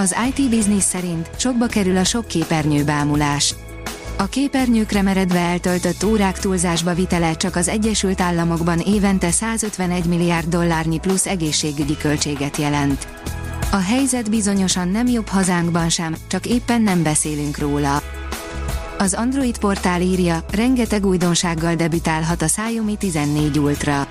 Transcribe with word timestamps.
Az 0.00 0.16
IT 0.28 0.50
Business 0.50 0.84
szerint 0.84 1.30
sokba 1.36 1.66
kerül 1.66 1.96
a 1.96 2.04
sok 2.04 2.26
képernyő 2.26 2.84
bámulás. 2.84 3.54
A 4.16 4.26
képernyőkre 4.26 5.02
meredve 5.02 5.38
eltöltött 5.38 6.04
órák 6.04 6.38
túlzásba 6.38 6.94
vitele 6.94 7.36
csak 7.36 7.56
az 7.56 7.68
Egyesült 7.68 8.20
Államokban 8.20 8.78
évente 8.78 9.30
151 9.30 10.04
milliárd 10.04 10.48
dollárnyi 10.48 10.98
plusz 10.98 11.26
egészségügyi 11.26 11.96
költséget 11.96 12.56
jelent. 12.56 13.08
A 13.70 13.76
helyzet 13.76 14.30
bizonyosan 14.30 14.88
nem 14.88 15.06
jobb 15.06 15.28
hazánkban 15.28 15.88
sem, 15.88 16.16
csak 16.28 16.46
éppen 16.46 16.82
nem 16.82 17.02
beszélünk 17.02 17.58
róla. 17.58 18.02
Az 18.98 19.14
Android 19.14 19.58
portál 19.58 20.00
írja, 20.00 20.44
rengeteg 20.52 21.06
újdonsággal 21.06 21.74
debütálhat 21.74 22.42
a 22.42 22.46
Xiaomi 22.46 22.96
14 22.96 23.58
Ultra. 23.58 24.06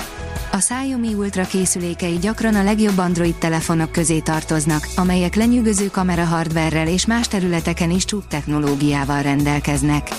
A 0.52 0.58
Xiaomi 0.58 1.14
Ultra 1.14 1.44
készülékei 1.44 2.18
gyakran 2.18 2.56
a 2.56 2.64
legjobb 2.64 2.98
Android 2.98 3.36
telefonok 3.36 3.92
közé 3.92 4.20
tartoznak, 4.20 4.88
amelyek 4.96 5.36
lenyűgöző 5.36 5.88
kamera 5.88 6.24
hardverrel 6.24 6.88
és 6.88 7.06
más 7.06 7.28
területeken 7.28 7.92
is 7.92 8.06
csúk 8.06 8.28
technológiával 8.28 9.22
rendelkeznek. 9.22 10.10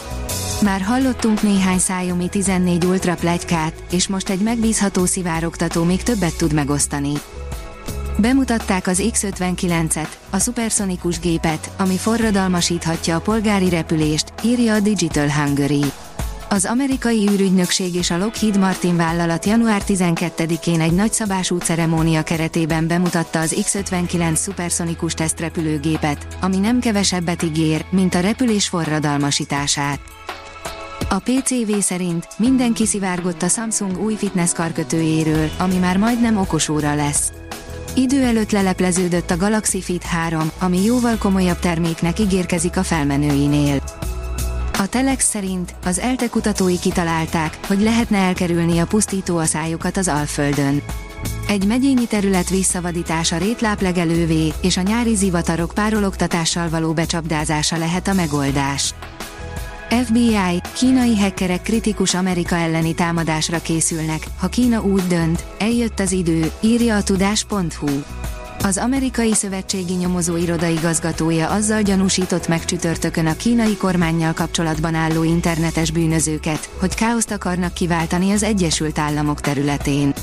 Már 0.63 0.81
hallottunk 0.81 1.43
néhány 1.43 1.77
Xiaomi 1.77 2.29
14 2.29 2.85
Ultra 2.85 3.15
plegykát, 3.15 3.73
és 3.91 4.09
most 4.09 4.29
egy 4.29 4.41
megbízható 4.41 5.05
szivárogtató 5.05 5.85
még 5.85 6.03
többet 6.03 6.37
tud 6.37 6.53
megosztani. 6.53 7.13
Bemutatták 8.19 8.87
az 8.87 9.03
X-59-et, 9.11 10.09
a 10.31 10.39
szuperszonikus 10.39 11.19
gépet, 11.19 11.71
ami 11.79 11.97
forradalmasíthatja 11.97 13.17
a 13.17 13.21
polgári 13.21 13.69
repülést, 13.69 14.33
írja 14.45 14.75
a 14.75 14.81
Digital 14.81 15.31
Hungary. 15.31 15.85
Az 16.53 16.65
amerikai 16.65 17.29
űrügynökség 17.29 17.95
és 17.95 18.11
a 18.11 18.19
Lockheed 18.19 18.59
Martin 18.59 18.97
vállalat 18.97 19.45
január 19.45 19.83
12-én 19.87 20.81
egy 20.81 20.93
nagyszabású 20.93 21.59
ceremónia 21.59 22.23
keretében 22.23 22.87
bemutatta 22.87 23.41
az 23.41 23.57
X-59 23.63 24.35
szuperszonikus 24.35 25.15
tesztrepülőgépet, 25.15 26.27
ami 26.41 26.57
nem 26.57 26.81
kevesebbet 26.81 27.43
ígér, 27.43 27.85
mint 27.91 28.15
a 28.15 28.21
repülés 28.21 28.69
forradalmasítását. 28.69 30.01
A 31.09 31.19
PCV 31.19 31.79
szerint 31.81 32.27
minden 32.37 32.73
kiszivárgott 32.73 33.43
a 33.43 33.49
Samsung 33.49 34.03
új 34.03 34.15
fitness 34.15 34.53
karkötőjéről, 34.53 35.51
ami 35.59 35.77
már 35.77 35.97
majdnem 35.97 36.37
okosóra 36.37 36.95
lesz. 36.95 37.33
Idő 37.95 38.23
előtt 38.23 38.51
lelepleződött 38.51 39.31
a 39.31 39.37
Galaxy 39.37 39.81
Fit 39.81 40.03
3, 40.03 40.51
ami 40.59 40.85
jóval 40.85 41.17
komolyabb 41.19 41.59
terméknek 41.59 42.19
ígérkezik 42.19 42.77
a 42.77 42.83
felmenőinél. 42.83 43.83
A 44.81 44.87
Telex 44.89 45.29
szerint 45.29 45.75
az 45.85 45.99
ELTE 45.99 46.29
kutatói 46.29 46.79
kitalálták, 46.79 47.59
hogy 47.67 47.81
lehetne 47.81 48.19
elkerülni 48.19 48.79
a 48.79 48.87
pusztító 48.87 49.37
aszályokat 49.37 49.97
az 49.97 50.09
Alföldön. 50.09 50.83
Egy 51.49 51.67
megyényi 51.67 52.07
terület 52.07 52.49
visszavadítása 52.49 53.37
rétláplegelővé 53.37 54.53
és 54.63 54.77
a 54.77 54.83
nyári 54.83 55.15
zivatarok 55.15 55.73
párologtatással 55.75 56.69
való 56.69 56.93
becsapdázása 56.93 57.77
lehet 57.77 58.09
a 58.09 58.13
megoldás. 58.13 58.95
FBI, 60.05 60.61
kínai 60.75 61.19
hackerek 61.19 61.63
kritikus 61.63 62.15
Amerika 62.15 62.57
elleni 62.57 62.95
támadásra 62.95 63.61
készülnek, 63.63 64.27
ha 64.39 64.49
Kína 64.49 64.83
úgy 64.83 65.07
dönt, 65.07 65.45
eljött 65.59 66.01
az 66.01 66.13
idő, 66.13 66.53
írja 66.61 66.97
a 66.97 67.03
tudás.hu. 67.03 67.89
Az 68.63 68.77
amerikai 68.77 69.35
szövetségi 69.35 69.95
nyomozó 69.95 70.37
iroda 70.37 70.67
igazgatója 70.67 71.49
azzal 71.49 71.83
gyanúsított 71.83 72.49
meg 72.49 72.65
csütörtökön 72.65 73.27
a 73.27 73.37
kínai 73.37 73.77
kormányjal 73.77 74.33
kapcsolatban 74.33 74.95
álló 74.95 75.23
internetes 75.23 75.91
bűnözőket, 75.91 76.71
hogy 76.79 76.95
káoszt 76.95 77.31
akarnak 77.31 77.75
kiváltani 77.75 78.31
az 78.31 78.43
Egyesült 78.43 78.99
Államok 78.99 79.41
területén. 79.41 80.15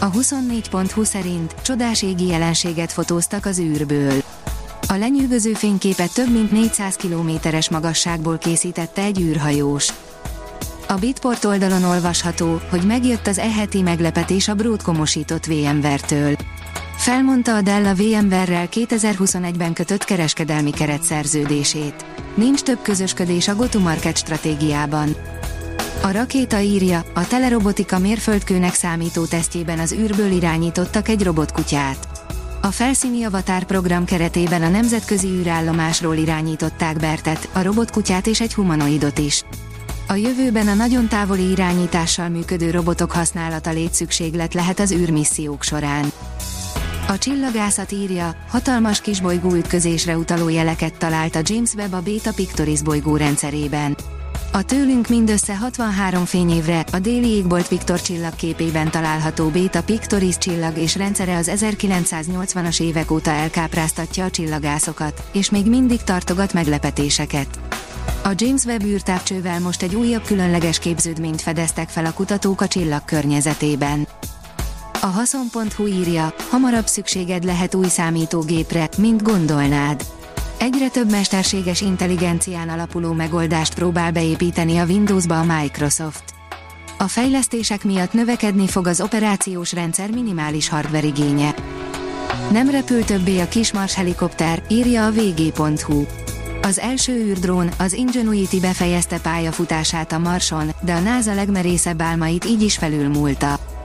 A 0.00 0.10
24.20 0.10 1.04
szerint 1.04 1.54
csodás 1.62 2.02
égi 2.02 2.26
jelenséget 2.26 2.92
fotóztak 2.92 3.46
az 3.46 3.58
űrből. 3.58 4.22
A 4.88 4.94
lenyűgöző 4.94 5.52
fényképet 5.52 6.14
több 6.14 6.32
mint 6.32 6.50
400 6.50 6.94
kilométeres 6.94 7.70
magasságból 7.70 8.38
készítette 8.38 9.02
egy 9.02 9.20
űrhajós. 9.20 9.88
A 10.88 10.94
Bitport 10.94 11.44
oldalon 11.44 11.84
olvasható, 11.84 12.60
hogy 12.70 12.82
megjött 12.82 13.26
az 13.26 13.38
eheti 13.38 13.82
meglepetés 13.82 14.48
a 14.48 14.54
Broadcom-osított 14.54 15.46
VMware-től. 15.46 16.36
Felmondta 16.98 17.54
a 17.54 17.60
Dell 17.60 17.86
a 17.86 17.94
VMware-rel 17.94 18.68
2021-ben 18.70 19.72
kötött 19.72 20.04
kereskedelmi 20.04 20.70
keretszerződését. 20.70 22.04
Nincs 22.34 22.60
több 22.62 22.82
közösködés 22.82 23.48
a 23.48 23.54
go-to-market 23.54 24.16
stratégiában. 24.16 25.16
A 26.02 26.10
rakéta 26.10 26.60
írja, 26.60 27.04
a 27.14 27.26
telerobotika 27.26 27.98
mérföldkőnek 27.98 28.74
számító 28.74 29.24
tesztjében 29.24 29.78
az 29.78 29.92
űrből 29.92 30.30
irányítottak 30.30 31.08
egy 31.08 31.22
robotkutyát. 31.22 32.08
A 32.62 32.70
felszíni 32.70 33.24
avatár 33.24 33.64
program 33.64 34.04
keretében 34.04 34.62
a 34.62 34.68
nemzetközi 34.68 35.28
űrállomásról 35.28 36.16
irányították 36.16 36.96
Bertet, 36.96 37.48
a 37.52 37.62
robotkutyát 37.62 38.26
és 38.26 38.40
egy 38.40 38.54
humanoidot 38.54 39.18
is. 39.18 39.44
A 40.08 40.14
jövőben 40.14 40.68
a 40.68 40.74
nagyon 40.74 41.08
távoli 41.08 41.50
irányítással 41.50 42.28
működő 42.28 42.70
robotok 42.70 43.12
használata 43.12 43.70
létszükséglet 43.70 44.54
lehet 44.54 44.80
az 44.80 44.92
űrmissziók 44.92 45.62
során. 45.62 46.12
A 47.08 47.18
csillagászat 47.18 47.92
írja, 47.92 48.36
hatalmas 48.48 49.00
kisbolygó 49.00 49.54
ütközésre 49.54 50.16
utaló 50.16 50.48
jeleket 50.48 50.98
talált 50.98 51.36
a 51.36 51.40
James 51.42 51.74
Webb 51.74 51.92
a 51.92 52.00
Beta 52.00 52.32
Pictoris 52.32 52.82
bolygó 52.82 53.16
rendszerében. 53.16 53.96
A 54.52 54.62
tőlünk 54.62 55.08
mindössze 55.08 55.56
63 55.56 56.24
fényévre 56.24 56.84
a 56.92 56.98
déli 56.98 57.28
égbolt 57.28 57.68
Viktor 57.68 58.00
csillagképében 58.00 58.90
található 58.90 59.48
Beta 59.48 59.82
Pictoris 59.82 60.38
csillag 60.38 60.76
és 60.76 60.96
rendszere 60.96 61.36
az 61.36 61.50
1980-as 61.54 62.82
évek 62.82 63.10
óta 63.10 63.30
elkápráztatja 63.30 64.24
a 64.24 64.30
csillagászokat, 64.30 65.22
és 65.32 65.50
még 65.50 65.66
mindig 65.66 66.02
tartogat 66.02 66.52
meglepetéseket. 66.52 67.58
A 68.24 68.30
James 68.34 68.64
Webb 68.64 68.84
űrtávcsővel 68.84 69.60
most 69.60 69.82
egy 69.82 69.94
újabb 69.94 70.22
különleges 70.22 70.78
képződményt 70.78 71.42
fedeztek 71.42 71.88
fel 71.88 72.04
a 72.04 72.12
kutatók 72.12 72.60
a 72.60 72.68
csillag 72.68 73.04
környezetében. 73.04 74.08
A 75.00 75.06
haszon.hu 75.06 75.86
írja, 75.86 76.34
hamarabb 76.50 76.86
szükséged 76.86 77.44
lehet 77.44 77.74
új 77.74 77.88
számítógépre, 77.88 78.88
mint 78.96 79.22
gondolnád. 79.22 80.04
Egyre 80.58 80.88
több 80.88 81.10
mesterséges 81.10 81.80
intelligencián 81.80 82.68
alapuló 82.68 83.12
megoldást 83.12 83.74
próbál 83.74 84.12
beépíteni 84.12 84.78
a 84.78 84.84
Windowsba 84.84 85.38
a 85.38 85.60
Microsoft. 85.60 86.22
A 86.98 87.08
fejlesztések 87.08 87.84
miatt 87.84 88.12
növekedni 88.12 88.68
fog 88.68 88.86
az 88.86 89.00
operációs 89.00 89.72
rendszer 89.72 90.10
minimális 90.10 90.68
hardware 90.68 91.06
igénye. 91.06 91.54
Nem 92.50 92.70
repül 92.70 93.04
többé 93.04 93.40
a 93.40 93.48
kismars 93.48 93.94
helikopter, 93.94 94.62
írja 94.68 95.06
a 95.06 95.10
vg.hu. 95.10 96.04
Az 96.62 96.78
első 96.78 97.12
űrdrón, 97.12 97.70
az 97.78 97.92
Ingenuity 97.92 98.60
befejezte 98.60 99.18
pályafutását 99.18 100.12
a 100.12 100.18
Marson, 100.18 100.70
de 100.80 100.92
a 100.92 101.00
NASA 101.00 101.34
legmerészebb 101.34 102.02
álmait 102.02 102.44
így 102.44 102.62
is 102.62 102.76
felülmúlta. 102.76 103.77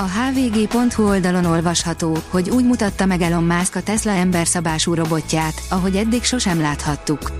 A 0.00 0.08
hvg.hu 0.08 1.08
oldalon 1.08 1.44
olvasható, 1.44 2.18
hogy 2.28 2.50
úgy 2.50 2.64
mutatta 2.64 3.06
meg 3.06 3.20
Elon 3.20 3.44
Musk 3.44 3.74
a 3.74 3.82
Tesla 3.82 4.10
emberszabású 4.10 4.94
robotját, 4.94 5.62
ahogy 5.68 5.96
eddig 5.96 6.24
sosem 6.24 6.60
láthattuk. 6.60 7.32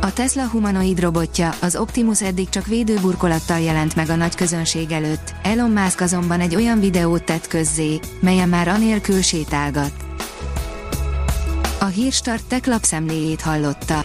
A 0.00 0.12
Tesla 0.12 0.46
humanoid 0.46 1.00
robotja, 1.00 1.54
az 1.60 1.76
Optimus 1.76 2.22
eddig 2.22 2.48
csak 2.48 2.66
védőburkolattal 2.66 3.60
jelent 3.60 3.96
meg 3.96 4.08
a 4.08 4.16
nagy 4.16 4.34
közönség 4.34 4.90
előtt, 4.90 5.34
Elon 5.42 5.70
Musk 5.70 6.00
azonban 6.00 6.40
egy 6.40 6.54
olyan 6.54 6.80
videót 6.80 7.24
tett 7.24 7.48
közzé, 7.48 7.98
melyen 8.20 8.48
már 8.48 8.68
anélkül 8.68 9.22
sétálgat. 9.22 9.92
A 11.80 11.84
Hírstart 11.84 12.44
tech 12.44 12.68
lapszemléjét 12.68 13.40
hallotta. 13.40 14.04